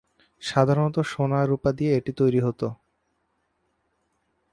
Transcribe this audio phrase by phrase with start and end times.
[0.41, 2.67] সাধারণতঃ সোনা, রূপা দিয়ে এটি তৈরী হতো।